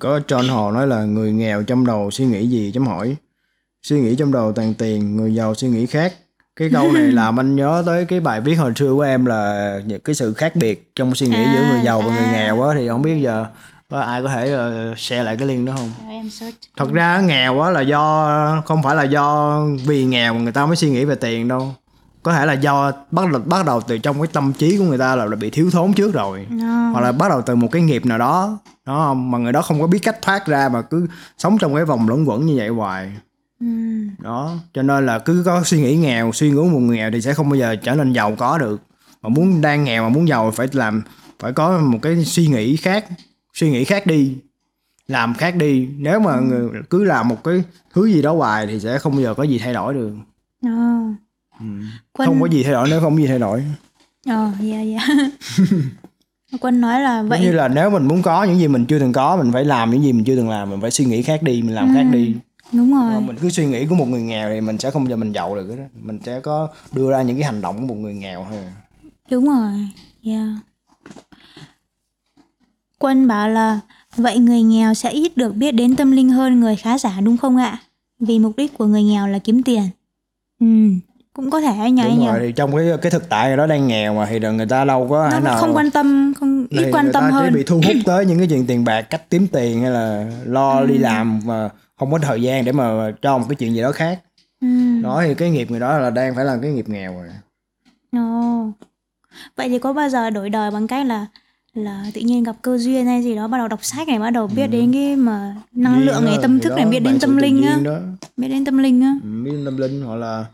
có 0.00 0.20
John 0.28 0.52
Hồ 0.52 0.72
nói 0.72 0.86
là 0.86 1.04
người 1.04 1.32
nghèo 1.32 1.62
trong 1.62 1.86
đầu 1.86 2.10
suy 2.10 2.24
nghĩ 2.24 2.46
gì 2.46 2.70
chấm 2.74 2.86
hỏi. 2.86 3.16
Suy 3.82 4.00
nghĩ 4.00 4.16
trong 4.16 4.32
đầu 4.32 4.52
toàn 4.52 4.74
tiền 4.74 5.16
người 5.16 5.34
giàu 5.34 5.54
suy 5.54 5.68
nghĩ 5.68 5.86
khác. 5.86 6.14
Cái 6.56 6.70
câu 6.72 6.92
này 6.92 7.02
làm 7.12 7.40
anh 7.40 7.56
nhớ 7.56 7.82
tới 7.86 8.04
cái 8.04 8.20
bài 8.20 8.40
viết 8.40 8.54
hồi 8.54 8.72
xưa 8.76 8.94
của 8.94 9.00
em 9.00 9.24
là 9.24 9.74
những 9.86 10.00
cái 10.00 10.14
sự 10.14 10.34
khác 10.34 10.56
biệt 10.56 10.92
trong 10.94 11.14
suy 11.14 11.26
nghĩ 11.26 11.44
À, 11.44 11.52
giữa 11.54 11.72
người 11.72 11.84
giàu 11.84 12.00
và 12.00 12.06
người 12.06 12.24
à. 12.24 12.32
nghèo 12.32 12.62
á 12.62 12.74
thì 12.78 12.88
không 12.88 13.02
biết 13.02 13.20
giờ 13.20 13.46
có 13.90 14.00
ai 14.00 14.22
có 14.22 14.28
thể 14.28 14.54
uh, 14.54 14.98
share 14.98 15.22
lại 15.22 15.36
cái 15.36 15.48
link 15.48 15.66
đó 15.66 15.74
không? 15.76 15.92
Thật 16.76 16.92
ra 16.92 17.20
nghèo 17.20 17.60
á 17.60 17.70
là 17.70 17.80
do 17.80 18.62
không 18.66 18.82
phải 18.82 18.96
là 18.96 19.02
do 19.02 19.60
vì 19.86 20.04
nghèo 20.04 20.34
mà 20.34 20.40
người 20.40 20.52
ta 20.52 20.66
mới 20.66 20.76
suy 20.76 20.90
nghĩ 20.90 21.04
về 21.04 21.14
tiền 21.14 21.48
đâu 21.48 21.74
có 22.22 22.32
thể 22.32 22.46
là 22.46 22.52
do 22.52 22.92
bắt 23.10 23.30
đầu 23.32 23.40
bắt 23.46 23.66
đầu 23.66 23.80
từ 23.80 23.98
trong 23.98 24.20
cái 24.20 24.26
tâm 24.32 24.52
trí 24.52 24.78
của 24.78 24.84
người 24.84 24.98
ta 24.98 25.16
là, 25.16 25.24
là 25.24 25.36
bị 25.36 25.50
thiếu 25.50 25.70
thốn 25.70 25.92
trước 25.92 26.14
rồi 26.14 26.46
No. 26.50 26.90
hoặc 26.92 27.00
là 27.00 27.12
bắt 27.12 27.28
đầu 27.28 27.42
từ 27.42 27.54
một 27.56 27.68
cái 27.72 27.82
nghiệp 27.82 28.06
nào 28.06 28.18
đó 28.18 28.58
đó 28.86 29.04
không 29.06 29.30
mà 29.30 29.38
người 29.38 29.52
đó 29.52 29.62
không 29.62 29.80
có 29.80 29.86
biết 29.86 29.98
cách 29.98 30.22
thoát 30.22 30.46
ra 30.46 30.68
mà 30.72 30.82
cứ 30.82 31.06
sống 31.38 31.58
trong 31.58 31.74
cái 31.74 31.84
vòng 31.84 32.08
luẩn 32.08 32.24
quẩn 32.24 32.46
như 32.46 32.54
vậy 32.56 32.68
hoài 32.68 33.12
Ừ. 33.60 33.66
đó 34.18 34.52
cho 34.74 34.82
nên 34.82 35.06
là 35.06 35.18
cứ 35.18 35.42
có 35.46 35.62
suy 35.64 35.80
nghĩ 35.82 35.96
nghèo 35.96 36.32
suy 36.32 36.50
nghĩ 36.50 36.68
một 36.68 36.78
người 36.78 36.96
nghèo 36.96 37.10
thì 37.10 37.20
sẽ 37.20 37.34
không 37.34 37.48
bao 37.48 37.56
giờ 37.56 37.76
trở 37.76 37.94
nên 37.94 38.12
giàu 38.12 38.34
có 38.38 38.58
được 38.58 38.80
mà 39.22 39.28
muốn 39.28 39.60
đang 39.60 39.84
nghèo 39.84 40.02
mà 40.02 40.08
muốn 40.08 40.28
giàu 40.28 40.50
phải 40.50 40.68
làm 40.72 41.02
phải 41.40 41.52
có 41.52 41.78
một 41.78 41.98
cái 42.02 42.24
suy 42.24 42.46
nghĩ 42.46 42.76
khác 42.76 43.04
suy 43.54 43.70
nghĩ 43.70 43.84
khác 43.84 44.06
đi 44.06 44.36
làm 45.08 45.34
khác 45.34 45.56
đi 45.56 45.88
nếu 45.98 46.20
mà 46.20 46.36
người 46.40 46.68
cứ 46.90 47.04
làm 47.04 47.28
một 47.28 47.44
cái 47.44 47.64
thứ 47.94 48.06
gì 48.06 48.22
đó 48.22 48.32
hoài 48.34 48.66
thì 48.66 48.80
sẽ 48.80 48.98
không 48.98 49.12
bao 49.12 49.22
giờ 49.22 49.34
có 49.34 49.42
gì 49.42 49.58
thay 49.58 49.72
đổi 49.74 49.94
được 49.94 50.12
No. 50.62 51.00
Quân... 52.12 52.28
không 52.28 52.40
có 52.40 52.46
gì 52.48 52.62
thay 52.62 52.72
đổi 52.72 52.88
nếu 52.90 53.00
không 53.00 53.16
có 53.16 53.22
gì 53.22 53.26
thay 53.26 53.38
đổi 53.38 53.64
Ờ, 54.26 54.50
yeah, 54.60 54.86
yeah. 55.08 55.30
Quân 56.60 56.80
nói 56.80 57.00
là 57.00 57.22
vậy. 57.22 57.40
như 57.40 57.52
là 57.52 57.68
nếu 57.68 57.90
mình 57.90 58.08
muốn 58.08 58.22
có 58.22 58.44
những 58.44 58.58
gì 58.58 58.68
mình 58.68 58.86
chưa 58.86 58.98
từng 58.98 59.12
có 59.12 59.36
mình 59.36 59.52
phải 59.52 59.64
làm 59.64 59.90
những 59.90 60.02
gì 60.02 60.12
mình 60.12 60.24
chưa 60.24 60.36
từng 60.36 60.48
làm 60.48 60.70
mình 60.70 60.80
phải 60.80 60.90
suy 60.90 61.04
nghĩ 61.04 61.22
khác 61.22 61.42
đi 61.42 61.62
mình 61.62 61.74
làm 61.74 61.94
khác 61.94 62.02
đi 62.12 62.34
Đúng 62.72 62.92
rồi. 62.94 63.10
Mà 63.10 63.20
mình 63.20 63.36
cứ 63.40 63.50
suy 63.50 63.66
nghĩ 63.66 63.86
của 63.86 63.94
một 63.94 64.08
người 64.08 64.22
nghèo 64.22 64.48
thì 64.54 64.60
mình 64.60 64.78
sẽ 64.78 64.90
không 64.90 65.04
bao 65.04 65.10
giờ 65.10 65.16
mình 65.16 65.32
giàu 65.32 65.54
được 65.54 65.68
đó 65.78 65.84
mình 66.02 66.18
sẽ 66.24 66.40
có 66.40 66.68
đưa 66.92 67.10
ra 67.10 67.22
những 67.22 67.36
cái 67.36 67.44
hành 67.44 67.60
động 67.60 67.76
của 67.80 67.86
một 67.86 67.94
người 67.94 68.14
nghèo 68.14 68.46
thôi 68.50 68.58
Đúng 69.30 69.46
rồi. 69.48 69.88
Yeah. 70.24 70.48
Quân 72.98 73.28
bảo 73.28 73.48
là 73.48 73.80
vậy 74.16 74.38
người 74.38 74.62
nghèo 74.62 74.94
sẽ 74.94 75.10
ít 75.10 75.36
được 75.36 75.54
biết 75.56 75.72
đến 75.72 75.96
tâm 75.96 76.10
linh 76.10 76.28
hơn 76.28 76.60
người 76.60 76.76
khá 76.76 76.98
giả 76.98 77.20
đúng 77.20 77.36
không 77.36 77.56
ạ? 77.56 77.78
Vì 78.20 78.38
mục 78.38 78.56
đích 78.56 78.78
của 78.78 78.86
người 78.86 79.02
nghèo 79.02 79.26
là 79.26 79.38
kiếm 79.38 79.62
tiền. 79.62 79.82
Ừ, 80.60 80.66
cũng 81.34 81.50
có 81.50 81.60
thể 81.60 81.90
nhờ 81.90 82.02
anh 82.04 82.16
đúng 82.16 82.26
rồi 82.26 82.38
thì 82.40 82.52
trong 82.52 82.76
cái 82.76 82.86
cái 83.02 83.10
thực 83.10 83.28
tại 83.28 83.56
đó 83.56 83.66
đang 83.66 83.86
nghèo 83.86 84.14
mà 84.14 84.26
thì 84.30 84.38
là 84.38 84.50
người 84.50 84.66
ta 84.66 84.84
đâu 84.84 85.06
có 85.10 85.28
Nó 85.32 85.40
nào 85.40 85.60
không 85.60 85.76
quan 85.76 85.90
tâm, 85.90 86.32
không 86.40 86.66
ít 86.70 86.84
Thì 86.84 86.92
quan 86.92 87.12
tâm 87.12 87.22
ta 87.22 87.30
hơn. 87.30 87.48
chỉ 87.48 87.54
bị 87.58 87.64
thu 87.66 87.76
hút 87.76 87.96
tới 88.06 88.26
những 88.26 88.38
cái 88.38 88.46
chuyện 88.50 88.66
tiền 88.66 88.84
bạc 88.84 89.02
cách 89.02 89.30
kiếm 89.30 89.46
tiền 89.52 89.82
hay 89.82 89.90
là 89.90 90.26
lo 90.44 90.80
Ừ. 90.80 90.86
đi 90.86 90.98
làm 90.98 91.40
mà 91.44 91.68
không 91.98 92.12
có 92.12 92.18
thời 92.18 92.42
gian 92.42 92.64
để 92.64 92.72
mà 92.72 93.12
cho 93.22 93.38
một 93.38 93.44
cái 93.48 93.56
chuyện 93.56 93.74
gì 93.74 93.82
đó 93.82 93.92
khác 93.92 94.20
Ừ. 94.60 94.66
đó 95.02 95.22
thì 95.26 95.34
cái 95.34 95.50
nghiệp 95.50 95.70
người 95.70 95.80
đó 95.80 95.98
là 95.98 96.10
đang 96.10 96.34
phải 96.34 96.44
là 96.44 96.58
cái 96.62 96.70
nghiệp 96.72 96.88
nghèo 96.88 97.12
rồi 97.14 97.28
Ồ. 98.12 98.70
Vậy 99.56 99.68
thì 99.68 99.78
có 99.78 99.92
bao 99.92 100.08
giờ 100.08 100.30
đổi 100.30 100.50
đời 100.50 100.70
bằng 100.70 100.86
cách 100.86 101.06
là 101.06 101.26
là 101.74 102.04
tự 102.14 102.20
nhiên 102.20 102.42
gặp 102.44 102.56
cơ 102.62 102.78
duyên 102.78 103.06
hay 103.06 103.22
gì 103.22 103.34
đó 103.36 103.48
bắt 103.48 103.58
đầu 103.58 103.68
đọc 103.68 103.84
sách 103.84 104.08
này 104.08 104.18
bắt 104.18 104.30
đầu 104.30 104.46
biết 104.46 104.66
đến 104.66 104.92
cái 104.92 105.16
mà 105.16 105.54
năng 105.72 105.94
Duyên 105.96 106.06
lượng 106.06 106.24
này 106.24 106.38
tâm 106.42 106.60
thức 106.60 106.72
này 106.76 106.86
biết 106.86 107.00
đến 107.00 107.18
tâm 107.20 107.36
linh 107.36 107.62
á 107.62 107.78
biết 108.36 108.48
đến 108.48 108.64
tâm 108.64 108.78
linh 108.78 109.00
á 109.02 109.14
Ừ, 109.22 109.28
biết 109.44 109.50
đến 109.50 109.64
tâm 109.64 109.76
linh 109.76 110.02
hoặc 110.02 110.14
là 110.16 110.44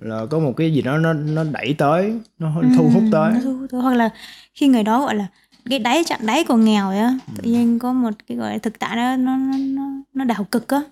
là 0.00 0.26
có 0.30 0.38
một 0.38 0.52
cái 0.56 0.72
gì 0.72 0.82
đó 0.82 0.98
nó 0.98 1.12
nó 1.12 1.44
đẩy 1.44 1.74
tới 1.78 2.20
nó 2.38 2.62
thu 2.76 2.90
hút 2.94 3.02
tới. 3.12 3.32
Nó 3.32 3.40
thu 3.42 3.56
hút 3.58 3.70
tới. 3.70 3.80
hoặc 3.80 3.94
là 3.94 4.10
khi 4.54 4.68
người 4.68 4.82
đó 4.82 5.00
gọi 5.00 5.14
là 5.14 5.26
cái 5.70 5.78
đáy 5.78 6.04
chạm 6.06 6.20
đáy 6.26 6.44
của 6.44 6.56
nghèo 6.56 6.90
á 6.90 7.14
tự 7.36 7.50
nhiên 7.50 7.78
có 7.78 7.92
một 7.92 8.10
cái 8.26 8.38
gọi 8.38 8.52
là 8.52 8.58
thực 8.58 8.78
tại 8.78 8.96
nó 8.96 9.16
nó 9.16 9.36
nó 9.36 9.56
nó, 9.58 9.82
nó 10.14 10.24
đảo 10.24 10.46
cực 10.50 10.68
á. 10.68 10.82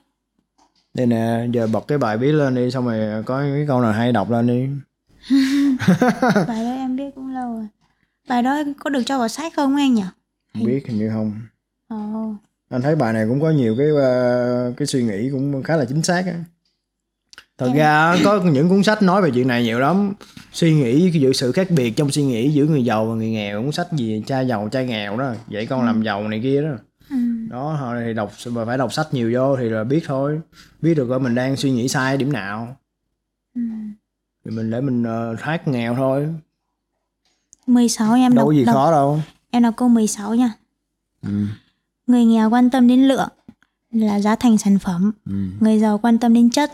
Đây 0.94 1.06
nè 1.06 1.46
giờ 1.52 1.66
bật 1.66 1.88
cái 1.88 1.98
bài 1.98 2.18
viết 2.18 2.32
lên 2.32 2.54
đi 2.54 2.70
xong 2.70 2.86
rồi 2.86 3.22
có 3.22 3.40
cái 3.40 3.64
câu 3.68 3.80
nào 3.80 3.92
hay 3.92 4.12
đọc 4.12 4.30
lên 4.30 4.46
đi. 4.46 4.68
Bài 6.48 6.64
đó 6.64 6.74
em 6.76 6.96
biết 6.96 7.14
cũng 7.14 7.34
lâu 7.34 7.52
rồi. 7.52 7.66
Bài 8.28 8.42
đó 8.42 8.62
có 8.78 8.90
được 8.90 9.02
cho 9.06 9.18
vào 9.18 9.28
sách 9.28 9.52
không 9.56 9.76
anh 9.76 9.94
nhỉ? 9.94 10.02
Không 10.54 10.64
biết 10.64 10.86
hình 10.88 10.98
như 10.98 11.10
không. 11.10 11.32
Ồ. 11.88 12.34
Anh 12.70 12.82
thấy 12.82 12.96
bài 12.96 13.12
này 13.12 13.26
cũng 13.28 13.40
có 13.40 13.50
nhiều 13.50 13.74
cái 13.78 13.86
ờ, 13.96 14.72
cái 14.76 14.86
suy 14.86 15.02
nghĩ 15.02 15.30
cũng 15.30 15.62
khá 15.62 15.76
là 15.76 15.84
chính 15.84 16.02
xác 16.02 16.26
á 16.26 16.34
thật 17.58 17.72
ra 17.74 18.16
có 18.24 18.40
những 18.44 18.68
cuốn 18.68 18.82
sách 18.82 19.02
nói 19.02 19.22
về 19.22 19.30
chuyện 19.34 19.48
này 19.48 19.62
nhiều 19.62 19.78
lắm. 19.78 20.12
Suy 20.52 20.74
nghĩ 20.74 21.10
giữa 21.10 21.32
sự 21.32 21.52
khác 21.52 21.70
biệt 21.70 21.90
trong 21.90 22.10
suy 22.10 22.22
nghĩ 22.22 22.50
giữa 22.50 22.64
người 22.64 22.84
giàu 22.84 23.06
và 23.06 23.14
người 23.14 23.30
nghèo. 23.30 23.62
Cuốn 23.62 23.72
sách 23.72 23.92
gì? 23.92 24.22
Cha 24.26 24.40
giàu 24.40 24.68
cha 24.72 24.82
nghèo 24.82 25.16
đó. 25.16 25.32
Dạy 25.48 25.66
con 25.66 25.86
làm 25.86 26.02
giàu 26.02 26.28
này 26.28 26.40
kia 26.42 26.62
đó. 26.62 26.68
Ừ. 27.10 27.16
đó 27.50 27.76
thôi 27.80 28.02
thì 28.06 28.14
đọc 28.14 28.32
mà 28.50 28.64
phải 28.64 28.78
đọc 28.78 28.92
sách 28.92 29.06
nhiều 29.12 29.30
vô 29.34 29.56
thì 29.56 29.68
là 29.68 29.84
biết 29.84 30.00
thôi. 30.06 30.40
Biết 30.82 30.94
được 30.94 31.10
là 31.10 31.18
mình 31.18 31.34
đang 31.34 31.56
suy 31.56 31.70
nghĩ 31.70 31.88
sai 31.88 32.16
điểm 32.16 32.32
nào. 32.32 32.76
Ừ. 33.54 33.60
thì 34.44 34.50
mình 34.50 34.70
để 34.70 34.80
mình 34.80 35.02
ờ, 35.02 35.36
thoát 35.42 35.68
nghèo 35.68 35.94
thôi. 35.94 36.28
16 37.66 38.14
em 38.14 38.34
đâu 38.34 38.44
đọc, 38.44 38.46
có 38.46 38.52
gì 38.52 38.64
đọc 38.64 38.74
khó 38.74 38.90
đâu. 38.90 39.20
em 39.50 39.62
đọc 39.62 39.74
câu 39.76 39.88
16 39.88 40.34
nha. 40.34 40.52
Ừ. 41.22 41.30
người 42.06 42.24
nghèo 42.24 42.50
quan 42.50 42.70
tâm 42.70 42.88
đến 42.88 43.08
lượng 43.08 43.28
là 43.92 44.20
giá 44.20 44.36
thành 44.36 44.58
sản 44.58 44.78
phẩm. 44.78 45.12
Ừ. 45.26 45.32
người 45.60 45.78
giàu 45.78 45.98
quan 45.98 46.18
tâm 46.18 46.34
đến 46.34 46.50
chất 46.50 46.72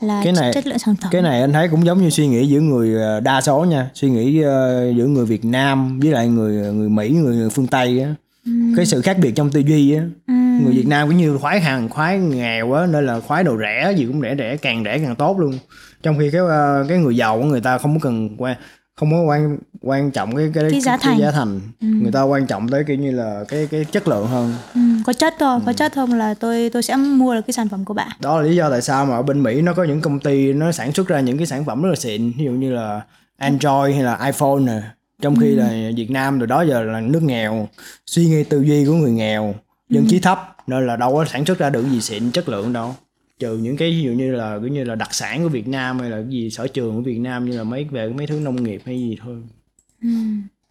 là 0.00 0.20
Cái 0.24 0.32
này- 0.32 0.52
chất 0.52 0.66
lượng 0.66 0.78
sản 0.78 0.94
phẩm 1.02 1.10
cái 1.12 1.22
này 1.22 1.40
anh 1.40 1.52
thấy 1.52 1.68
cũng 1.68 1.86
giống 1.86 2.02
như 2.02 2.10
suy 2.10 2.26
nghĩ 2.26 2.46
giữa 2.48 2.60
người 2.60 2.94
ờ, 3.02 3.20
đa 3.20 3.40
số 3.40 3.64
nha 3.64 3.90
suy 3.94 4.10
nghĩ 4.10 4.42
ờ, 4.42 4.90
giữa 4.96 5.06
người 5.06 5.26
Việt 5.26 5.44
Nam 5.44 6.00
với 6.00 6.10
lại 6.10 6.28
người 6.28 6.72
người 6.72 6.88
Mỹ 6.88 7.10
người 7.10 7.50
phương 7.50 7.66
Tây 7.66 8.00
á 8.02 8.14
Ừ. 8.46 8.52
cái 8.76 8.86
sự 8.86 9.00
khác 9.02 9.16
biệt 9.22 9.32
trong 9.34 9.50
tư 9.50 9.60
duy 9.60 9.94
á 9.94 10.02
Ừ. 10.26 10.32
người 10.64 10.72
Việt 10.74 10.86
Nam 10.86 11.08
cũng 11.08 11.16
như 11.16 11.38
khoái 11.38 11.60
hàng 11.60 11.88
khoái 11.88 12.18
nghèo 12.18 12.72
á 12.72 12.86
nên 12.86 13.06
là 13.06 13.20
khoái 13.20 13.44
đồ 13.44 13.58
rẻ 13.58 13.92
gì 13.96 14.06
cũng 14.06 14.20
rẻ 14.20 14.34
rẻ 14.38 14.56
càng 14.56 14.84
rẻ 14.84 14.98
càng 14.98 15.16
tốt 15.16 15.38
luôn 15.38 15.58
trong 16.02 16.18
khi 16.18 16.30
cái 16.30 16.40
ờ, 16.40 16.86
cái 16.88 16.98
người 16.98 17.16
giàu 17.16 17.38
của 17.38 17.44
người 17.44 17.60
ta 17.60 17.78
không 17.78 17.94
có 17.94 18.00
cần 18.02 18.28
quan 18.38 18.56
không 18.96 19.10
có 19.10 19.22
quan 19.22 19.58
quan 19.82 20.10
trọng 20.10 20.36
cái 20.36 20.50
cái, 20.54 20.64
Cái 20.70 20.80
giá 20.80 20.92
cái 20.96 20.98
thành. 21.02 21.18
giá 21.20 21.30
thành 21.30 21.60
Ừ. 21.80 21.86
người 22.02 22.12
ta 22.12 22.22
quan 22.22 22.46
trọng 22.46 22.68
tới 22.68 22.84
kiểu 22.84 22.96
như 22.96 23.10
là 23.10 23.44
cái 23.48 23.68
cái 23.70 23.84
chất 23.84 24.08
lượng 24.08 24.26
hơn 24.26 24.52
Ừ, 24.74 24.80
có 25.08 25.12
chất 25.12 25.34
thôi 25.38 25.60
có 25.66 25.72
chất 25.72 25.92
không 25.92 26.12
là 26.12 26.34
tôi 26.34 26.70
tôi 26.70 26.82
sẽ 26.82 26.96
mua 26.96 27.34
được 27.34 27.40
cái 27.46 27.52
sản 27.52 27.68
phẩm 27.68 27.84
của 27.84 27.94
bạn. 27.94 28.10
Đó 28.20 28.40
là 28.40 28.48
lý 28.48 28.56
do 28.56 28.70
tại 28.70 28.82
sao 28.82 29.06
mà 29.06 29.16
ở 29.16 29.22
bên 29.22 29.42
Mỹ 29.42 29.60
nó 29.60 29.72
có 29.72 29.84
những 29.84 30.00
công 30.00 30.20
ty 30.20 30.52
nó 30.52 30.72
sản 30.72 30.92
xuất 30.92 31.08
ra 31.08 31.20
những 31.20 31.36
cái 31.36 31.46
sản 31.46 31.64
phẩm 31.64 31.82
rất 31.82 31.88
là 31.88 31.96
xịn 31.96 32.32
ví 32.38 32.44
dụ 32.44 32.50
như 32.50 32.72
là 32.72 33.00
Android 33.36 33.94
hay 33.94 34.02
là 34.02 34.26
iPhone 34.26 34.60
nè. 34.60 34.82
Trong 35.22 35.36
khi 35.36 35.50
là 35.50 35.90
Việt 35.96 36.10
Nam 36.10 36.40
từ 36.40 36.46
đó 36.46 36.62
giờ 36.62 36.82
là 36.82 37.00
nước 37.00 37.22
nghèo 37.22 37.68
suy 38.06 38.26
nghĩ 38.26 38.44
tư 38.44 38.62
duy 38.62 38.84
của 38.84 38.92
người 38.92 39.12
nghèo 39.12 39.54
dân 39.88 40.06
trí 40.08 40.20
thấp 40.20 40.56
nên 40.66 40.86
là 40.86 40.96
đâu 40.96 41.14
có 41.14 41.24
sản 41.24 41.44
xuất 41.44 41.58
ra 41.58 41.70
được 41.70 41.90
gì 41.90 42.00
xịn 42.00 42.30
chất 42.30 42.48
lượng 42.48 42.72
đâu. 42.72 42.94
Trừ 43.38 43.56
những 43.56 43.76
cái 43.76 43.90
ví 43.90 44.02
dụ 44.02 44.10
như 44.10 44.32
là 44.32 44.58
kiểu 44.58 44.68
như 44.68 44.84
là 44.84 44.94
đặc 44.94 45.14
sản 45.14 45.42
của 45.42 45.48
Việt 45.48 45.68
Nam 45.68 45.98
hay 45.98 46.10
là 46.10 46.16
cái 46.16 46.30
gì 46.30 46.50
sở 46.50 46.68
trường 46.68 46.96
của 46.96 47.02
Việt 47.02 47.18
Nam 47.18 47.50
như 47.50 47.58
là 47.58 47.64
mấy 47.64 47.84
về 47.84 48.08
mấy 48.08 48.26
thứ 48.26 48.40
nông 48.40 48.62
nghiệp 48.62 48.82
hay 48.84 48.98
gì 48.98 49.18
thôi. 49.22 49.36
Ừ. 50.02 50.08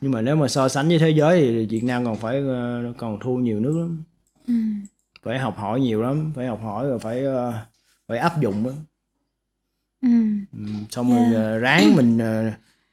nhưng 0.02 0.12
mà 0.12 0.22
nếu 0.22 0.36
mà 0.36 0.47
so 0.47 0.70
sánh 0.70 0.88
với 0.88 1.00
thế 1.00 1.09
giới 1.09 1.42
thì 1.42 1.66
Việt 1.66 1.84
Nam 1.84 2.06
còn 2.06 2.16
phải 2.16 2.38
ờ, 2.38 2.94
còn 2.97 3.20
thua 3.20 3.36
nhiều 3.36 3.59
nước 3.59 3.78
lắm 3.78 4.03
Ừ. 4.47 4.53
phải 5.24 5.40
học 5.40 5.58
hỏi 5.58 5.80
nhiều 5.80 6.02
lắm 6.02 6.31
phải 6.35 6.47
học 6.47 6.59
hỏi 6.63 6.88
rồi 6.88 7.00
phải 7.00 7.24
ờ, 7.24 7.53
phải 8.08 8.18
áp 8.18 8.41
dụng 8.41 8.63
đó. 8.63 8.72
Ừ. 10.02 10.09
Ừ, 10.53 10.63
xong 10.90 11.12
rồi 11.12 11.44
ờ, 11.44 11.58
ráng 11.58 11.96
mình 11.96 12.18
ờ, 12.18 12.52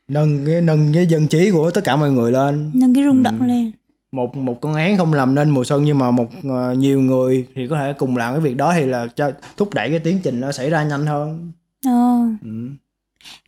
nâng 0.09 0.47
cái 0.47 0.61
nâng 0.61 0.93
cái 0.95 1.07
dân 1.07 1.29
trí 1.29 1.51
của 1.51 1.71
tất 1.71 1.81
cả 1.85 1.97
mọi 1.97 2.11
người 2.11 2.33
lên 2.33 2.71
nâng 2.75 2.95
cái 2.95 3.05
rung 3.05 3.23
động 3.23 3.43
lên 3.43 3.73
một 4.13 4.37
một 4.37 4.61
con 4.61 4.75
án 4.75 4.97
không 4.97 5.15
làm 5.15 5.35
nên 5.35 5.51
mùa 5.51 5.65
xuân 5.65 5.85
nhưng 5.85 5.99
mà 5.99 6.11
một 6.11 6.29
ờ, 6.49 6.75
nhiều 6.75 7.01
người 7.01 7.47
thì 7.55 7.69
có 7.69 7.77
thể 7.77 7.93
cùng 7.93 8.17
làm 8.17 8.35
cái 8.35 8.41
việc 8.41 8.57
đó 8.57 8.73
thì 8.75 8.87
là 8.87 9.07
cho 9.07 9.31
thúc 9.57 9.75
đẩy 9.75 9.91
cái 9.91 9.99
tiến 9.99 10.21
trình 10.23 10.41
nó 10.41 10.53
xảy 10.53 10.71
ra 10.71 10.85
nhanh 10.85 11.07
hơn 11.07 11.53
Ồ. 11.87 12.25
ừ. 12.43 12.69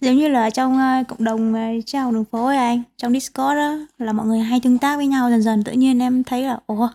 giống 0.00 0.16
như 0.16 0.28
là 0.28 0.50
trong 0.50 0.78
ờ, 0.78 1.02
cộng 1.08 1.24
đồng 1.24 1.54
uh, 1.54 1.86
trao 1.86 2.12
đường 2.12 2.24
phố 2.24 2.46
ấy 2.46 2.56
anh 2.56 2.82
trong 2.96 3.12
discord 3.12 3.56
đó 3.56 3.78
là 3.98 4.12
mọi 4.12 4.26
người 4.26 4.38
hay 4.38 4.60
tương 4.60 4.78
tác 4.78 4.96
với 4.96 5.06
nhau 5.06 5.30
dần 5.30 5.42
dần 5.42 5.64
tự 5.64 5.72
nhiên 5.72 5.98
em 5.98 6.24
thấy 6.24 6.42
là 6.42 6.58
ồ 6.66 6.88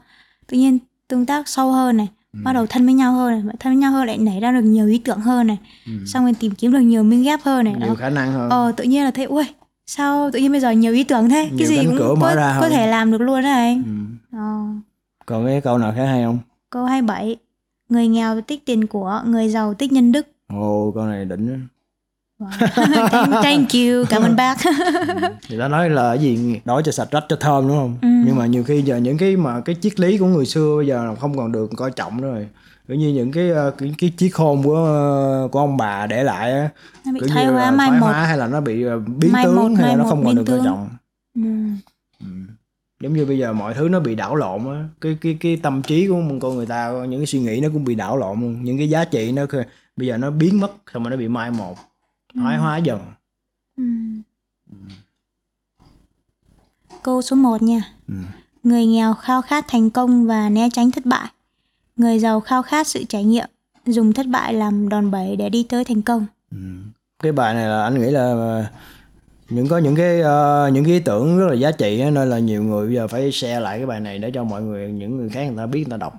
tự 0.48 0.58
nhiên 0.58 0.80
tương 1.12 1.26
tác 1.26 1.48
sâu 1.48 1.72
hơn 1.72 1.98
này 1.98 2.08
bắt 2.44 2.54
đầu 2.54 2.66
thân 2.66 2.86
với 2.86 2.94
nhau 2.94 3.14
hơn 3.14 3.48
này 3.48 3.56
thân 3.60 3.74
với 3.74 3.78
nhau 3.82 3.92
hơn 3.92 4.08
lại 4.08 4.18
nảy 4.18 4.40
ra 4.40 4.52
được 4.52 4.62
nhiều 4.62 4.88
ý 4.88 4.98
tưởng 4.98 5.20
hơn 5.20 5.48
này. 5.48 5.58
Xong 6.06 6.24
rồi 6.24 6.34
tìm 6.40 6.52
kiếm 6.56 6.72
được 6.72 6.80
nhiều 6.80 7.04
miếng 7.04 7.24
ghép 7.24 7.40
hơn 7.44 7.66
này. 7.66 7.74
Nhiều 7.80 7.88
đó 7.88 7.96
khả 7.96 8.10
năng 8.10 8.32
hơn. 8.32 8.50
ờ 8.50 8.72
tự 8.78 8.84
nhiên 8.84 9.04
là 9.04 9.12
thấy 9.12 9.26
ui 9.26 9.44
sao 9.86 10.30
tự 10.34 10.40
nhiên 10.40 10.52
bây 10.52 10.62
giờ 10.62 10.72
nhiều 10.72 10.94
ý 10.94 11.04
tưởng 11.04 11.30
thế? 11.30 11.46
Nhiều 11.46 11.58
cái 11.58 11.68
gì 11.68 11.86
cũng 11.86 11.98
có, 12.00 12.16
có 12.36 12.52
hơn. 12.62 12.72
thể 12.72 12.88
làm 12.88 13.12
được 13.12 13.22
luôn 13.22 13.42
đấy 13.42 13.52
anh. 13.52 13.84
Ừ. 14.32 14.38
ờ. 14.38 14.66
còn 15.26 15.46
cái 15.46 15.62
câu 15.62 15.78
nào 15.78 15.94
khác 15.96 16.06
hay 16.06 16.24
không? 16.24 16.40
Câu 16.70 16.86
27 16.86 17.36
người 17.90 18.08
nghèo 18.08 18.42
tích 18.42 18.66
tiền 18.66 18.88
của 18.88 19.22
người 19.26 19.50
giàu 19.50 19.74
tích 19.74 19.92
nhân 19.92 20.12
đức. 20.12 20.28
Ồ 20.48 20.92
câu 20.96 21.06
này 21.06 21.26
đỉnh 21.26 21.48
á. 21.48 21.60
Wow. 22.42 23.42
thank, 23.44 23.74
you. 23.74 24.06
Cảm 24.10 24.22
ơn 24.22 24.36
bác. 24.36 24.58
Người 25.50 25.60
ta 25.60 25.68
nói 25.68 25.90
là 25.90 26.16
cái 26.16 26.24
gì 26.24 26.62
đói 26.66 26.84
cho 26.86 26.92
sạch 26.92 27.12
rách 27.12 27.26
cho 27.30 27.36
thơm 27.36 27.68
đúng 27.68 27.78
không? 27.78 27.98
Ừ. 28.02 28.08
nhưng 28.26 28.36
mà 28.36 28.46
nhiều 28.46 28.64
khi 28.64 28.82
giờ 28.82 28.98
những 28.98 29.18
cái 29.18 29.38
mà 29.38 29.62
cái 29.62 29.76
triết 29.82 30.00
lý 30.00 30.18
của 30.18 30.26
người 30.26 30.46
xưa 30.46 30.76
bây 30.78 30.88
giờ 30.88 31.16
không 31.16 31.38
còn 31.38 31.52
được 31.52 31.70
coi 31.78 31.92
trọng 31.92 32.22
nữa 32.22 32.34
rồi. 32.34 32.48
Kiểu 32.88 32.98
như 32.98 33.10
những 33.10 33.32
cái 33.32 33.50
ờ, 33.50 33.72
cái, 33.78 33.96
cái 33.98 34.10
chiếc 34.10 34.30
khôn 34.30 34.64
của 34.64 34.76
ờ, 34.76 35.48
của 35.52 35.60
ông 35.60 35.78
bà 35.78 36.08
để 36.08 36.24
lại 36.24 36.52
á. 36.52 36.70
Kiểu 37.04 37.30
như 37.36 37.52
là 37.52 37.72
mai 37.72 37.92
một. 37.92 38.12
hay 38.12 38.38
là 38.38 38.48
nó 38.48 38.62
bị 38.62 38.84
ờ, 38.84 39.00
biến 39.00 39.32
Mai 39.32 39.46
tướng 39.46 39.56
một, 39.56 39.70
hay 39.78 39.90
là 39.90 39.96
nó 39.96 40.04
không 40.10 40.26
còn 40.26 40.36
được 40.36 40.44
coi 40.48 40.60
trọng. 40.66 40.90
Ừ. 41.36 41.42
ừ. 42.20 42.28
giống 43.04 43.14
như 43.14 43.26
bây 43.26 43.38
giờ 43.38 43.54
mọi 43.54 43.74
thứ 43.74 43.90
nó 43.90 44.00
bị 44.00 44.16
đảo 44.16 44.36
lộn 44.36 44.74
á. 44.74 44.84
Cái 45.02 45.18
cái 45.22 45.38
cái 45.40 45.58
tâm 45.64 45.82
trí 45.82 46.08
của 46.08 46.16
một 46.16 46.36
con 46.42 46.56
người 46.56 46.66
ta 46.66 46.92
những 47.10 47.20
cái 47.20 47.28
suy 47.28 47.40
nghĩ 47.40 47.60
nó 47.62 47.70
cũng 47.74 47.84
bị 47.84 47.96
đảo 47.96 48.18
lộn 48.18 48.42
luôn. 48.42 48.64
Những 48.64 48.78
cái 48.78 48.90
giá 48.90 49.06
trị 49.06 49.32
nó 49.32 49.46
bây 49.96 50.08
giờ 50.08 50.18
nó 50.18 50.32
biến 50.32 50.60
mất 50.60 50.72
xong 50.94 51.04
rồi 51.04 51.12
nó 51.12 51.18
bị 51.18 51.28
mai 51.28 51.52
một 51.52 51.76
thoái 52.36 52.58
hóa 52.58 52.78
dần 52.78 53.00
Ừ. 53.78 53.84
Câu 57.04 57.22
số 57.22 57.36
1 57.36 57.62
nha. 57.62 57.82
Ừ. 58.08 58.14
Người 58.64 58.86
nghèo 58.86 59.14
khao 59.14 59.42
khát 59.42 59.66
thành 59.68 59.90
công 59.90 60.28
và 60.28 60.50
né 60.50 60.70
tránh 60.74 60.92
thất 60.92 61.06
bại. 61.06 61.30
Người 61.96 62.20
giàu 62.20 62.40
khao 62.40 62.62
khát 62.64 62.88
sự 62.88 63.04
trải 63.10 63.24
nghiệm, 63.24 63.46
dùng 63.86 64.14
thất 64.14 64.28
bại 64.28 64.54
làm 64.54 64.90
đòn 64.90 65.12
bẩy 65.12 65.36
để 65.36 65.50
đi 65.50 65.64
tới 65.70 65.86
thành 65.86 66.02
công. 66.02 66.26
cái 67.24 67.32
bài 67.32 67.54
này 67.54 67.68
là 67.68 67.84
anh 67.84 68.02
nghĩ 68.02 68.12
là 68.12 68.22
ờ, 68.24 68.66
những 69.50 69.68
có 69.68 69.78
những 69.78 69.96
cái 69.96 70.22
ờ, 70.22 70.70
những 70.74 70.84
cái 70.84 70.94
ý 70.94 71.00
tưởng 71.00 71.40
rất 71.40 71.48
là 71.48 71.54
giá 71.54 71.72
trị 71.72 72.04
nên 72.12 72.30
là 72.30 72.40
nhiều 72.40 72.64
người 72.64 72.86
bây 72.88 72.96
giờ 72.96 73.08
phải 73.08 73.32
share 73.32 73.60
lại 73.60 73.78
cái 73.78 73.86
bài 73.88 74.00
này 74.00 74.20
để 74.20 74.32
cho 74.32 74.44
mọi 74.44 74.62
người 74.62 74.92
những 74.92 75.18
người 75.18 75.30
khác 75.30 75.44
người 75.44 75.58
ta 75.58 75.66
biết 75.66 75.80
người 75.80 75.92
ta 75.92 75.98
đọc 75.98 76.14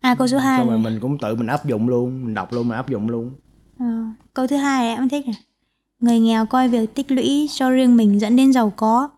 À 0.00 0.14
câu 0.14 0.28
số 0.28 0.38
2 0.38 0.58
xong 0.58 0.68
rồi 0.68 0.78
mình 0.78 1.00
cũng 1.00 1.18
tự 1.18 1.34
mình 1.34 1.46
áp 1.46 1.66
dụng 1.66 1.88
luôn 1.88 2.24
mình 2.24 2.34
đọc 2.34 2.52
luôn 2.52 2.68
mình 2.68 2.76
áp 2.76 2.88
dụng 2.88 3.08
luôn 3.08 3.30
Ờ, 3.78 3.86
câu 4.34 4.46
thứ 4.46 4.56
hai 4.56 4.88
em 4.96 5.08
thích 5.08 5.26
này. 5.26 5.36
Người 6.04 6.20
nghèo 6.20 6.46
coi 6.46 6.68
việc 6.68 6.94
tích 6.94 7.10
lũy 7.12 7.48
cho 7.54 7.70
riêng 7.70 7.96
mình 7.96 8.20
dẫn 8.20 8.36
đến 8.36 8.52
giàu 8.52 8.72
có. 8.76 9.08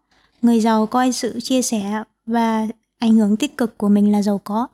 Người 0.42 0.60
giàu 0.60 0.86
coi 0.86 1.12
sự 1.12 1.40
chia 1.40 1.62
sẻ 1.62 2.02
và 2.26 2.66
ảnh 2.98 3.16
hưởng 3.16 3.36
tích 3.36 3.56
cực 3.56 3.78
của 3.78 3.88
mình 3.88 4.12
là 4.12 4.22
giàu 4.22 4.40
có. 4.44 4.68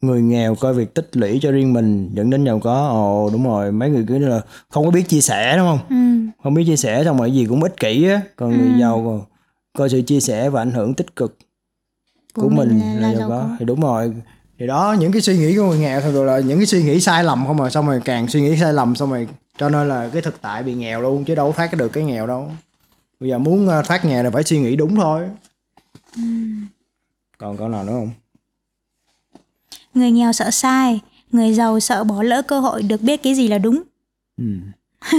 người 0.00 0.22
nghèo 0.22 0.54
coi 0.54 0.74
việc 0.74 0.94
tích 0.94 1.08
lũy 1.12 1.38
cho 1.42 1.50
riêng 1.52 1.72
mình 1.72 2.10
dẫn 2.14 2.30
đến 2.30 2.44
giàu 2.44 2.60
có 2.60 2.88
ồ 2.88 3.30
đúng 3.32 3.44
rồi 3.44 3.72
mấy 3.72 3.90
người 3.90 4.04
cứ 4.08 4.18
là 4.18 4.40
không 4.68 4.84
có 4.84 4.90
biết 4.90 5.08
chia 5.08 5.20
sẻ 5.20 5.56
đúng 5.56 5.66
không 5.66 5.78
Ừ. 5.90 6.30
không 6.42 6.54
biết 6.54 6.64
chia 6.66 6.76
sẻ 6.76 7.04
xong 7.04 7.18
rồi 7.18 7.32
gì 7.32 7.46
cũng 7.46 7.62
ích 7.62 7.76
kỷ 7.76 8.08
á 8.08 8.20
còn 8.36 8.58
người 8.58 8.78
giàu 8.80 9.02
còn 9.06 9.22
coi 9.78 9.90
sự 9.90 10.02
chia 10.02 10.20
sẻ 10.20 10.50
và 10.50 10.62
ảnh 10.62 10.70
hưởng 10.70 10.94
tích 10.94 11.16
cực 11.16 11.38
của, 12.34 12.48
mình, 12.48 13.00
là, 13.00 13.14
giàu 13.14 13.28
có. 13.28 13.56
thì 13.58 13.64
đúng 13.64 13.80
rồi 13.80 14.14
thì 14.62 14.68
đó 14.68 14.96
những 14.98 15.12
cái 15.12 15.22
suy 15.22 15.36
nghĩ 15.36 15.56
của 15.56 15.64
người 15.64 15.78
nghèo 15.78 16.00
thật 16.00 16.10
sự 16.12 16.24
là 16.24 16.38
những 16.38 16.58
cái 16.58 16.66
suy 16.66 16.82
nghĩ 16.82 17.00
sai 17.00 17.24
lầm 17.24 17.46
không 17.46 17.56
mà 17.56 17.70
xong 17.70 17.86
rồi 17.86 18.00
càng 18.04 18.28
suy 18.28 18.40
nghĩ 18.40 18.56
sai 18.60 18.72
lầm 18.72 18.96
xong 18.96 19.10
rồi 19.10 19.28
cho 19.58 19.68
nên 19.68 19.88
là 19.88 20.08
cái 20.12 20.22
thực 20.22 20.40
tại 20.40 20.62
bị 20.62 20.74
nghèo 20.74 21.00
luôn 21.00 21.24
chứ 21.24 21.34
đâu 21.34 21.52
thoát 21.56 21.76
được 21.76 21.88
cái 21.88 22.04
nghèo 22.04 22.26
đâu. 22.26 22.50
Bây 23.20 23.30
giờ 23.30 23.38
muốn 23.38 23.68
ờ, 23.68 23.82
thoát 23.82 24.04
nghèo 24.04 24.22
là 24.22 24.30
phải 24.30 24.42
suy 24.42 24.58
nghĩ 24.58 24.76
đúng 24.76 24.96
thôi. 24.96 25.22
Còn 27.38 27.56
câu 27.56 27.68
nào 27.68 27.84
nữa 27.84 27.92
không? 27.92 28.10
Người 29.94 30.10
nghèo 30.10 30.32
sợ 30.32 30.50
sai, 30.50 31.00
người 31.32 31.54
giàu 31.54 31.80
sợ 31.80 32.04
bỏ 32.04 32.22
lỡ 32.22 32.42
cơ 32.42 32.60
hội 32.60 32.82
được 32.82 33.00
biết 33.00 33.22
cái 33.22 33.34
gì 33.34 33.48
là 33.48 33.58
đúng. 33.58 33.82
Ừ. 34.38 34.44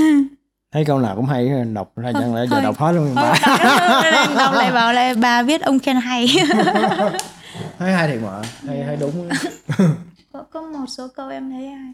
thấy 0.72 0.86
câu 0.86 1.00
nào 1.00 1.16
cũng 1.16 1.26
hay 1.26 1.50
đọc 1.74 1.92
ra 1.96 2.12
chẳng 2.14 2.36
lẽ 2.36 2.46
giờ 2.52 2.62
đọc 2.62 2.78
hết 2.78 2.92
luôn 2.92 3.16
bà 3.16 3.40
đọc, 3.48 4.30
đọc 4.38 4.54
lại 4.54 4.72
bảo 4.74 4.94
lại 4.94 5.16
bà 5.16 5.44
viết 5.44 5.62
ông 5.62 5.80
khen 5.80 5.96
hay. 5.96 6.28
thấy 7.78 7.94
hay 7.94 8.08
thiệt 8.08 8.22
mà 8.22 8.42
hay 8.68 8.84
hay 8.84 8.98
đúng 8.98 9.30
có, 10.34 10.44
có 10.52 10.62
một 10.62 10.86
số 10.88 11.08
câu 11.16 11.30
em 11.30 11.50
thấy 11.50 11.68
hay. 11.70 11.94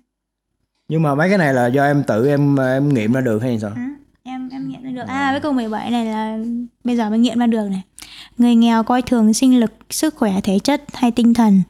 nhưng 0.87 1.01
mà 1.01 1.15
mấy 1.15 1.29
cái 1.29 1.37
này 1.37 1.53
là 1.53 1.67
do 1.67 1.83
em 1.83 2.03
tự 2.07 2.27
em 2.27 2.55
em 2.55 2.89
nghiệm 2.89 3.13
ra 3.13 3.21
được 3.21 3.39
hay 3.41 3.59
sao 3.59 3.71
Ừ, 3.75 3.81
em 4.23 4.49
em 4.49 4.67
nghiệm 4.69 4.83
ra 4.83 4.89
được. 4.91 5.03
À 5.07 5.31
với 5.31 5.41
câu 5.41 5.53
17 5.53 5.91
này 5.91 6.05
là 6.05 6.37
bây 6.83 6.97
giờ 6.97 7.09
mới 7.09 7.19
nghiệm 7.19 7.39
ra 7.39 7.47
được 7.47 7.67
này. 7.69 7.81
Người 8.37 8.55
nghèo 8.55 8.83
coi 8.83 9.01
thường 9.01 9.33
sinh 9.33 9.59
lực, 9.59 9.71
sức 9.89 10.15
khỏe 10.15 10.41
thể 10.43 10.59
chất 10.59 10.83
hay 10.93 11.11
tinh 11.11 11.33
thần. 11.33 11.61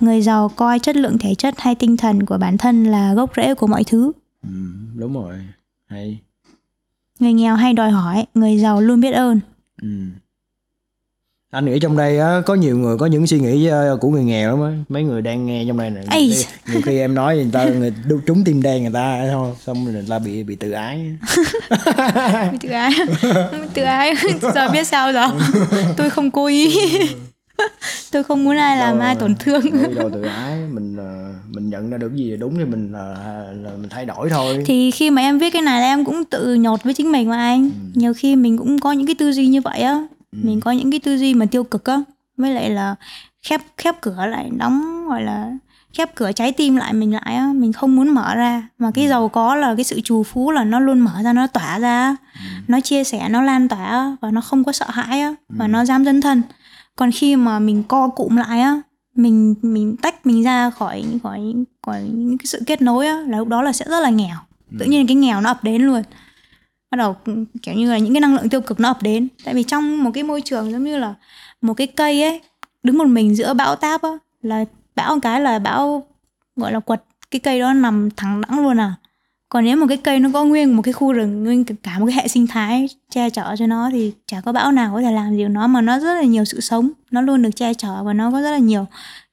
Người 0.00 0.22
giàu 0.22 0.48
coi 0.48 0.78
chất 0.78 0.96
lượng 0.96 1.18
thể 1.18 1.34
chất 1.34 1.54
hay 1.58 1.74
tinh 1.74 1.96
thần 1.96 2.26
của 2.26 2.38
bản 2.38 2.58
thân 2.58 2.84
là 2.84 3.14
gốc 3.14 3.30
rễ 3.36 3.54
của 3.54 3.66
mọi 3.66 3.84
thứ. 3.84 4.12
ừ, 4.42 4.48
đúng 4.94 5.14
rồi 5.14 5.34
hay 5.86 6.20
Người 7.18 7.32
nghèo 7.32 7.56
hay 7.56 7.72
đòi 7.72 7.90
hỏi, 7.90 8.26
người 8.34 8.58
giàu 8.58 8.80
luôn 8.80 9.00
biết 9.00 9.12
ơn. 9.12 9.40
ừ. 9.82 9.88
Anh 11.50 11.64
nghĩ 11.64 11.78
trong 11.78 11.96
đây 11.96 12.18
á, 12.18 12.40
có 12.46 12.54
nhiều 12.54 12.78
người 12.78 12.98
có 12.98 13.06
những 13.06 13.26
suy 13.26 13.40
nghĩ 13.40 13.66
ờ, 13.66 13.98
của 14.00 14.08
người 14.08 14.24
nghèo 14.24 14.50
lắm 14.50 14.62
á. 14.62 14.70
Mấy 14.88 15.02
người 15.02 15.22
đang 15.22 15.46
nghe 15.46 15.64
trong 15.68 15.78
đây 15.78 15.90
này 15.90 16.04
nhiều, 16.10 16.34
khi, 16.36 16.44
nhiều 16.72 16.80
khi 16.84 16.98
em 16.98 17.14
nói 17.14 17.36
người 17.36 17.50
ta 17.52 17.64
người 17.78 17.92
trúng 18.26 18.44
tim 18.44 18.62
đen 18.62 18.82
người 18.82 18.92
ta 18.92 19.22
thôi 19.32 19.54
xong 19.66 19.84
rồi 19.84 19.94
người 19.94 20.06
ta 20.08 20.18
bị 20.18 20.42
bị 20.42 20.56
tự 20.56 20.70
ái. 20.70 21.16
Tự 22.60 22.68
ái. 22.68 22.90
Tự 23.74 23.82
ái. 23.82 24.14
Giờ 24.54 24.68
biết 24.72 24.86
sao 24.86 25.12
rồi 25.12 25.26
tôi 25.96 26.10
không 26.10 26.30
cố 26.30 26.46
ý. 26.46 26.76
Tôi 28.12 28.22
không 28.22 28.44
muốn 28.44 28.56
ai 28.56 28.78
làm 28.78 28.98
Đâu, 28.98 29.06
ai 29.06 29.14
tổn 29.14 29.34
thương. 29.34 29.94
Đâu 29.94 30.10
tự 30.10 30.22
ái. 30.22 30.58
Mình 30.70 30.96
ờ, 30.96 31.32
mình 31.48 31.70
nhận 31.70 31.90
ra 31.90 31.98
được 31.98 32.14
gì 32.14 32.30
là 32.30 32.36
đúng 32.36 32.58
thì 32.58 32.64
mình 32.64 32.92
là, 32.92 33.16
là 33.62 33.70
mình 33.80 33.88
thay 33.90 34.06
đổi 34.06 34.30
thôi. 34.30 34.62
Thì 34.66 34.90
khi 34.90 35.10
mà 35.10 35.22
em 35.22 35.38
viết 35.38 35.50
cái 35.52 35.62
này 35.62 35.80
là 35.80 35.86
em 35.86 36.04
cũng 36.04 36.24
tự 36.24 36.54
nhột 36.54 36.82
với 36.82 36.94
chính 36.94 37.12
mình 37.12 37.28
mà 37.28 37.36
anh. 37.36 37.70
Nhiều 37.94 38.14
khi 38.14 38.36
mình 38.36 38.58
cũng 38.58 38.78
có 38.78 38.92
những 38.92 39.06
cái 39.06 39.16
tư 39.18 39.32
duy 39.32 39.46
như 39.46 39.60
vậy 39.60 39.80
á 39.80 40.06
mình 40.32 40.60
có 40.60 40.70
những 40.70 40.90
cái 40.90 41.00
tư 41.00 41.16
duy 41.16 41.34
mà 41.34 41.46
tiêu 41.46 41.64
cực 41.64 41.84
á 41.84 42.02
với 42.36 42.54
lại 42.54 42.70
là 42.70 42.94
khép 43.42 43.60
khép 43.76 44.00
cửa 44.00 44.26
lại 44.26 44.50
đóng 44.56 45.06
gọi 45.08 45.22
là 45.22 45.52
khép 45.92 46.14
cửa 46.14 46.32
trái 46.32 46.52
tim 46.52 46.76
lại 46.76 46.92
mình 46.92 47.12
lại 47.12 47.36
á 47.36 47.52
mình 47.54 47.72
không 47.72 47.96
muốn 47.96 48.08
mở 48.10 48.34
ra. 48.34 48.68
Mà 48.78 48.90
cái 48.94 49.08
giàu 49.08 49.28
có 49.28 49.54
là 49.54 49.74
cái 49.74 49.84
sự 49.84 50.00
trù 50.00 50.22
phú 50.22 50.50
là 50.50 50.64
nó 50.64 50.80
luôn 50.80 51.00
mở 51.00 51.22
ra 51.24 51.32
nó 51.32 51.46
tỏa 51.46 51.78
ra 51.78 52.16
nó 52.68 52.80
chia 52.80 53.04
sẻ 53.04 53.28
nó 53.28 53.42
lan 53.42 53.68
tỏa 53.68 54.16
và 54.20 54.30
nó 54.30 54.40
không 54.40 54.64
có 54.64 54.72
sợ 54.72 54.86
hãi 54.88 55.20
á 55.20 55.34
và 55.48 55.68
nó 55.68 55.84
dám 55.84 56.04
dấn 56.04 56.20
thân. 56.20 56.42
Còn 56.96 57.10
khi 57.10 57.36
mà 57.36 57.58
mình 57.58 57.82
co 57.82 58.08
cụm 58.08 58.36
lại 58.36 58.60
á 58.60 58.80
mình 59.14 59.54
mình 59.62 59.96
tách 59.96 60.26
mình 60.26 60.42
ra 60.42 60.70
khỏi 60.70 61.04
khỏi 61.22 61.54
khỏi 61.82 62.02
những 62.02 62.38
cái 62.38 62.46
sự 62.46 62.62
kết 62.66 62.82
nối 62.82 63.06
á 63.06 63.16
là 63.28 63.38
lúc 63.38 63.48
đó 63.48 63.62
là 63.62 63.72
sẽ 63.72 63.84
rất 63.88 64.00
là 64.00 64.10
nghèo. 64.10 64.36
Tự 64.78 64.86
nhiên 64.86 65.06
cái 65.06 65.16
nghèo 65.16 65.40
nó 65.40 65.50
ập 65.50 65.64
đến 65.64 65.82
luôn 65.82 66.02
bắt 66.90 66.96
đầu 66.96 67.16
kiểu 67.62 67.74
như 67.74 67.90
là 67.90 67.98
những 67.98 68.14
cái 68.14 68.20
năng 68.20 68.34
lượng 68.34 68.48
tiêu 68.48 68.60
cực 68.60 68.80
nó 68.80 68.88
ập 68.88 69.02
đến. 69.02 69.28
Tại 69.44 69.54
vì 69.54 69.62
trong 69.62 70.04
một 70.04 70.10
cái 70.14 70.22
môi 70.22 70.40
trường 70.40 70.72
giống 70.72 70.84
như 70.84 70.98
là 70.98 71.14
một 71.60 71.74
cái 71.74 71.86
cây 71.86 72.22
ấy 72.22 72.40
đứng 72.82 72.98
một 72.98 73.06
mình 73.06 73.36
giữa 73.36 73.54
bão 73.54 73.76
táp 73.76 74.02
á 74.02 74.10
là 74.42 74.64
bão 74.96 75.14
một 75.14 75.20
cái 75.22 75.40
là 75.40 75.58
bão 75.58 76.06
gọi 76.56 76.72
là 76.72 76.80
quật. 76.80 77.02
Cái 77.30 77.40
cây 77.40 77.60
đó 77.60 77.72
nằm 77.72 78.08
thẳng 78.16 78.40
đẳng 78.40 78.60
luôn 78.60 78.80
à. 78.80 78.94
Còn 79.48 79.64
nếu 79.64 79.76
một 79.76 79.86
cái 79.88 79.96
cây 79.96 80.18
nó 80.18 80.30
có 80.32 80.44
nguyên 80.44 80.76
một 80.76 80.82
cái 80.82 80.92
khu 80.92 81.12
rừng 81.12 81.44
nguyên 81.44 81.64
cả 81.64 81.98
một 81.98 82.06
cái 82.06 82.14
hệ 82.14 82.28
sinh 82.28 82.46
thái 82.46 82.88
che 83.10 83.30
chở 83.30 83.56
cho 83.58 83.66
nó 83.66 83.90
thì 83.92 84.12
chả 84.26 84.40
có 84.40 84.52
bão 84.52 84.72
nào 84.72 84.94
có 84.94 85.00
thể 85.00 85.12
làm 85.12 85.36
gì 85.36 85.44
nó 85.44 85.66
mà 85.66 85.80
nó 85.80 85.98
rất 85.98 86.14
là 86.14 86.22
nhiều 86.22 86.44
sự 86.44 86.60
sống. 86.60 86.90
Nó 87.10 87.20
luôn 87.20 87.42
được 87.42 87.50
che 87.56 87.74
chở 87.74 88.02
và 88.04 88.12
nó 88.12 88.30
có 88.30 88.42
rất 88.42 88.50
là 88.50 88.58
nhiều 88.58 88.86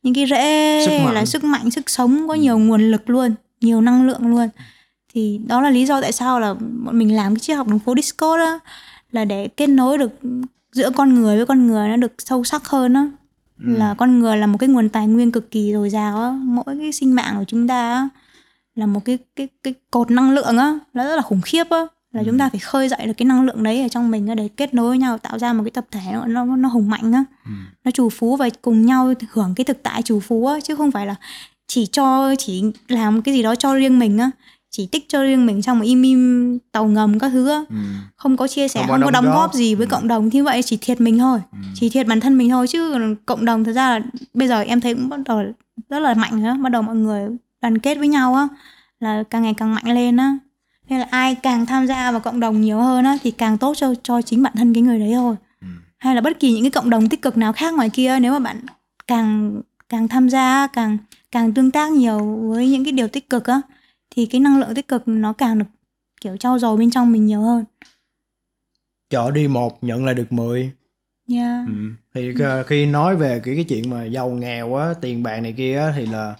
những 0.03 0.13
cái 0.13 0.25
rễ 0.25 0.85
Sức 0.85 1.11
là 1.13 1.25
sức 1.25 1.43
mạnh 1.43 1.71
sức 1.71 1.89
sống 1.89 2.27
có 2.27 2.33
nhiều 2.33 2.57
nguồn 2.57 2.91
lực 2.91 3.09
luôn 3.09 3.35
nhiều 3.61 3.81
năng 3.81 4.07
lượng 4.07 4.27
luôn 4.27 4.49
thì 5.17 5.39
đó 5.47 5.61
là 5.61 5.69
lý 5.69 5.85
do 5.85 6.01
tại 6.01 6.11
sao 6.11 6.39
là 6.39 6.53
bọn 6.53 6.99
mình 6.99 7.15
làm 7.15 7.35
cái 7.35 7.39
triết 7.39 7.57
học 7.57 7.67
đường 7.67 7.79
phố 7.79 7.95
disco 7.95 8.37
đó 8.37 8.59
là 9.11 9.25
để 9.25 9.47
kết 9.47 9.67
nối 9.67 9.97
được 9.97 10.11
giữa 10.71 10.89
con 10.89 11.13
người 11.13 11.37
với 11.37 11.45
con 11.45 11.67
người 11.67 11.87
nó 11.87 11.95
được 11.95 12.13
sâu 12.17 12.43
sắc 12.43 12.67
hơn 12.67 12.93
đó 12.93 13.07
là 13.57 13.95
con 13.97 14.19
người 14.19 14.37
là 14.37 14.47
một 14.47 14.57
cái 14.57 14.69
nguồn 14.69 14.89
tài 14.89 15.07
nguyên 15.07 15.31
cực 15.31 15.51
kỳ 15.51 15.73
dồi 15.73 15.89
dào 15.89 16.21
á 16.21 16.31
mỗi 16.31 16.65
cái 16.79 16.91
sinh 16.91 17.15
mạng 17.15 17.35
của 17.37 17.43
chúng 17.47 17.67
ta 17.67 17.93
á 17.93 18.09
là 18.75 18.85
một 18.85 19.05
cái 19.05 19.17
cái 19.35 19.47
cái 19.63 19.73
cột 19.91 20.11
năng 20.11 20.31
lượng 20.31 20.57
á 20.57 20.79
nó 20.93 21.03
rất 21.03 21.15
là 21.15 21.21
khủng 21.21 21.41
khiếp 21.41 21.69
á. 21.69 21.85
Là 22.11 22.23
chúng 22.25 22.37
ta 22.39 22.49
phải 22.49 22.59
khơi 22.59 22.89
dậy 22.89 23.05
được 23.05 23.13
cái 23.17 23.25
năng 23.25 23.45
lượng 23.45 23.63
đấy 23.63 23.81
ở 23.81 23.87
trong 23.87 24.11
mình 24.11 24.27
á 24.27 24.35
để 24.35 24.47
kết 24.47 24.73
nối 24.73 24.87
với 24.87 24.97
nhau 24.97 25.17
tạo 25.17 25.39
ra 25.39 25.53
một 25.53 25.63
cái 25.63 25.71
tập 25.71 25.85
thể 25.91 26.11
nó 26.11 26.25
nó, 26.45 26.55
nó 26.55 26.69
hùng 26.69 26.89
mạnh 26.89 27.11
á. 27.11 27.23
Nó 27.83 27.91
chủ 27.91 28.09
phú 28.09 28.35
và 28.35 28.49
cùng 28.61 28.85
nhau 28.85 29.13
hưởng 29.31 29.55
cái 29.55 29.65
thực 29.65 29.83
tại 29.83 30.01
chủ 30.01 30.19
phú 30.19 30.45
á 30.45 30.59
chứ 30.63 30.75
không 30.75 30.91
phải 30.91 31.05
là 31.05 31.15
chỉ 31.67 31.85
cho 31.85 32.35
chỉ 32.37 32.63
làm 32.87 33.21
cái 33.21 33.33
gì 33.33 33.43
đó 33.43 33.55
cho 33.55 33.75
riêng 33.75 33.99
mình 33.99 34.17
á 34.17 34.31
chỉ 34.77 34.85
tích 34.85 35.05
cho 35.09 35.23
riêng 35.23 35.45
mình 35.45 35.61
xong 35.61 35.77
rồi 35.77 35.87
im 35.87 36.01
im 36.01 36.57
tàu 36.71 36.87
ngầm 36.87 37.19
các 37.19 37.29
thứ 37.29 37.49
ừ. 37.49 37.75
không 38.15 38.37
có 38.37 38.47
chia 38.47 38.67
sẻ 38.67 38.79
Không 38.79 38.89
không, 38.89 39.01
có 39.05 39.11
đóng 39.11 39.25
góp. 39.25 39.53
gì 39.53 39.75
với 39.75 39.87
cộng 39.87 40.07
đồng 40.07 40.29
như 40.29 40.43
vậy 40.43 40.61
chỉ 40.63 40.77
thiệt 40.81 41.01
mình 41.01 41.17
thôi. 41.17 41.39
Chỉ 41.75 41.89
thiệt 41.89 42.07
bản 42.07 42.19
thân 42.19 42.37
mình 42.37 42.49
thôi 42.49 42.67
chứ 42.67 42.95
cộng 43.25 43.45
đồng 43.45 43.63
thật 43.63 43.71
ra 43.71 43.89
là 43.89 44.05
bây 44.33 44.47
giờ 44.47 44.61
em 44.61 44.81
thấy 44.81 44.95
cũng 44.95 45.09
bắt 45.09 45.19
đầu 45.25 45.43
rất 45.89 45.99
là 45.99 46.13
mạnh 46.13 46.43
nữa 46.43 46.55
bắt 46.61 46.69
đầu 46.69 46.81
mọi 46.81 46.95
người 46.95 47.27
đoàn 47.61 47.77
kết 47.77 47.97
với 47.97 48.07
nhau 48.07 48.35
á 48.35 48.47
là 48.99 49.23
càng 49.29 49.43
ngày 49.43 49.53
càng 49.53 49.75
mạnh 49.75 49.93
lên 49.93 50.17
á. 50.17 50.37
Nên 50.89 50.99
là 50.99 51.07
ai 51.09 51.35
càng 51.35 51.65
tham 51.65 51.87
gia 51.87 52.11
vào 52.11 52.19
cộng 52.19 52.39
đồng 52.39 52.61
nhiều 52.61 52.81
hơn 52.81 53.05
á 53.05 53.17
thì 53.23 53.31
càng 53.31 53.57
tốt 53.57 53.73
cho 53.77 53.93
cho 54.03 54.21
chính 54.21 54.43
bản 54.43 54.53
thân 54.55 54.73
cái 54.73 54.81
người 54.83 54.99
đấy 54.99 55.11
thôi. 55.15 55.35
Hay 55.97 56.15
là 56.15 56.21
bất 56.21 56.39
kỳ 56.39 56.53
những 56.53 56.63
cái 56.63 56.71
cộng 56.71 56.89
đồng 56.89 57.09
tích 57.09 57.21
cực 57.21 57.37
nào 57.37 57.53
khác 57.53 57.73
ngoài 57.73 57.89
kia 57.89 58.19
nếu 58.21 58.31
mà 58.33 58.39
bạn 58.39 58.57
càng 59.07 59.61
càng 59.89 60.07
tham 60.07 60.29
gia 60.29 60.67
càng 60.67 60.97
càng 61.31 61.53
tương 61.53 61.71
tác 61.71 61.91
nhiều 61.91 62.49
với 62.49 62.69
những 62.69 62.83
cái 62.83 62.91
điều 62.91 63.07
tích 63.07 63.29
cực 63.29 63.45
á 63.45 63.61
thì 64.09 64.25
cái 64.25 64.41
năng 64.41 64.59
lượng 64.59 64.75
tích 64.75 64.87
cực 64.87 65.03
nó 65.05 65.33
càng 65.33 65.59
được 65.59 65.65
kiểu 66.21 66.37
trau 66.37 66.59
dồi 66.59 66.77
bên 66.77 66.91
trong 66.91 67.11
mình 67.11 67.25
nhiều 67.25 67.41
hơn. 67.41 67.65
Chọn 69.09 69.33
đi 69.33 69.47
một 69.47 69.83
nhận 69.83 70.05
lại 70.05 70.15
được 70.15 70.31
10 70.33 70.71
yeah. 71.29 71.67
ừ. 71.67 71.73
thì 72.13 72.33
k- 72.33 72.63
khi 72.63 72.85
nói 72.85 73.15
về 73.15 73.41
cái 73.43 73.55
cái 73.55 73.63
chuyện 73.63 73.89
mà 73.89 74.05
giàu 74.05 74.29
nghèo 74.29 74.75
á 74.75 74.93
tiền 75.01 75.23
bạc 75.23 75.39
này 75.39 75.53
kia 75.57 75.77
á 75.77 75.93
thì 75.95 76.05
là 76.05 76.35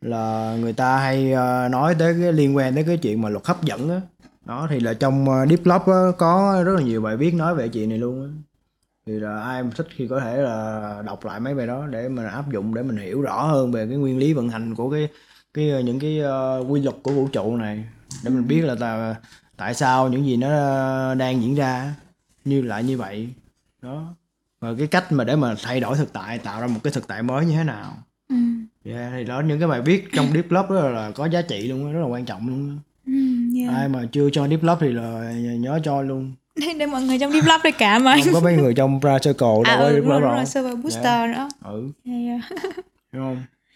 là 0.00 0.56
người 0.60 0.72
ta 0.72 0.96
hay 0.98 1.32
ờ, 1.32 1.68
nói 1.68 1.94
tới 1.98 2.14
cái 2.20 2.32
liên 2.32 2.56
quan 2.56 2.74
tới 2.74 2.84
cái 2.84 2.96
chuyện 2.96 3.22
mà 3.22 3.28
luật 3.28 3.46
hấp 3.46 3.62
dẫn 3.64 3.90
á. 3.90 4.00
Đó 4.44 4.66
thì 4.70 4.80
là 4.80 4.94
trong 4.94 5.24
uh, 5.28 5.48
Deep 5.48 5.66
Love 5.66 5.92
á, 5.92 6.00
có 6.18 6.62
rất 6.66 6.72
là 6.76 6.82
nhiều 6.82 7.02
bài 7.02 7.16
viết 7.16 7.34
nói 7.34 7.54
về 7.54 7.68
chuyện 7.68 7.88
này 7.88 7.98
luôn 7.98 8.22
á. 8.22 8.28
Thì 9.06 9.12
là 9.12 9.42
ai 9.42 9.62
mà 9.62 9.70
thích 9.76 9.86
thì 9.96 10.08
có 10.08 10.20
thể 10.20 10.36
là 10.36 11.02
đọc 11.06 11.24
lại 11.24 11.40
mấy 11.40 11.54
bài 11.54 11.66
đó 11.66 11.86
để 11.86 12.08
mình 12.08 12.26
áp 12.26 12.52
dụng 12.52 12.74
để 12.74 12.82
mình 12.82 12.96
hiểu 12.96 13.20
rõ 13.22 13.42
hơn 13.46 13.72
về 13.72 13.86
cái 13.86 13.96
nguyên 13.96 14.18
lý 14.18 14.32
vận 14.32 14.48
hành 14.48 14.74
của 14.74 14.90
cái 14.90 15.08
cái 15.54 15.70
ờ, 15.70 15.80
những 15.80 15.98
cái 15.98 16.18
ờ, 16.20 16.64
quy 16.68 16.82
luật 16.82 16.96
của 17.02 17.12
vũ 17.12 17.28
trụ 17.28 17.56
này 17.56 17.84
để 18.24 18.30
mình 18.30 18.48
biết 18.48 18.60
là 18.60 18.74
ta, 18.74 19.14
tại 19.56 19.74
sao 19.74 20.08
những 20.08 20.26
gì 20.26 20.36
nó 20.36 20.48
đang 21.14 21.42
diễn 21.42 21.54
ra 21.54 21.94
như 22.44 22.62
lại 22.62 22.84
như 22.84 22.98
vậy. 22.98 23.28
Đó. 23.82 24.14
Và 24.60 24.68
cái 24.78 24.86
cách 24.86 25.12
mà 25.12 25.24
để 25.24 25.36
mà 25.36 25.54
thay 25.62 25.80
đổi 25.80 25.96
thực 25.96 26.12
tại 26.12 26.38
tạo 26.38 26.60
ra 26.60 26.66
một 26.66 26.80
cái 26.84 26.92
thực 26.92 27.06
tại 27.06 27.22
mới 27.22 27.46
như 27.46 27.52
thế 27.52 27.64
nào. 27.64 27.96
Ừ. 28.28 28.36
yeah, 28.84 29.12
thì 29.12 29.24
đó 29.24 29.40
những 29.40 29.58
cái 29.58 29.68
bài 29.68 29.80
viết 29.82 30.08
trong 30.12 30.26
deep 30.34 30.50
love 30.50 30.68
rất 30.68 30.88
là, 30.88 31.10
có 31.10 31.26
giá 31.26 31.42
trị 31.42 31.68
luôn 31.68 31.92
rất 31.92 32.00
là 32.00 32.06
quan 32.06 32.24
trọng 32.24 32.48
luôn. 32.48 32.78
Ừ, 33.06 33.12
yeah. 33.58 33.74
ai 33.74 33.88
mà 33.88 34.08
chưa 34.12 34.30
cho 34.30 34.48
deep 34.48 34.62
love 34.62 34.86
thì 34.86 34.92
là 34.92 35.32
nhớ 35.32 35.80
cho 35.84 36.02
luôn. 36.02 36.32
Để 36.78 36.86
mọi 36.86 37.02
người 37.02 37.18
trong 37.18 37.32
deep 37.32 37.44
love 37.44 37.60
để 37.64 37.70
cảm 37.70 38.04
mà. 38.04 38.16
Không 38.24 38.34
có 38.34 38.40
mấy 38.40 38.56
người 38.56 38.74
trong 38.74 39.00
bra 39.00 39.18
circle 39.18 39.46
đâu 39.46 39.62
à 39.64 39.76
ừ, 39.76 39.96
đúng 39.96 40.08
rồi, 40.08 40.20
đúng 40.20 40.30
rồi 40.30 40.46
server 40.46 40.78
booster 40.82 41.30
nữa. 41.30 41.48
Ừ. 41.64 41.88
Yeah, 42.04 42.20
yeah. 42.26 42.62
hiểu 43.12 43.22
không 43.22 43.42